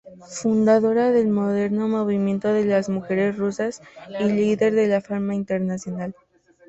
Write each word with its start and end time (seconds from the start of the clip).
Fundadora 0.31 1.11
del 1.11 1.27
moderno 1.27 1.87
movimiento 1.87 2.51
de 2.51 2.83
mujeres 2.89 3.37
rusas 3.37 3.83
y 4.19 4.23
líder 4.31 4.73
de 4.73 4.99
fama 4.99 5.35
internacional. 5.35 6.15